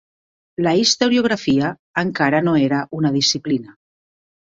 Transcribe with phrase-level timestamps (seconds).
[0.67, 1.71] La historiografia
[2.05, 3.81] encara no era una disciplina.